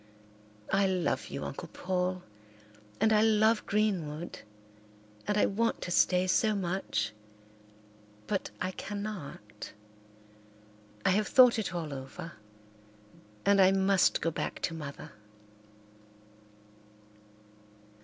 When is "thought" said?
11.27-11.59